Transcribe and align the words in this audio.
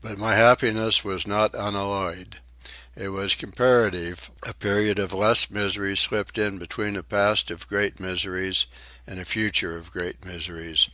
But 0.00 0.16
my 0.16 0.36
happiness 0.36 1.02
was 1.02 1.26
not 1.26 1.52
unalloyed. 1.56 2.38
It 2.94 3.08
was 3.08 3.34
comparative, 3.34 4.30
a 4.44 4.54
period 4.54 5.00
of 5.00 5.12
less 5.12 5.50
misery 5.50 5.96
slipped 5.96 6.38
in 6.38 6.60
between 6.60 6.94
a 6.94 7.02
past 7.02 7.50
of 7.50 7.66
great 7.66 7.98
miseries 7.98 8.66
and 9.08 9.18
a 9.18 9.24
future 9.24 9.76
of 9.76 9.90
great 9.90 10.24
miseries. 10.24 10.88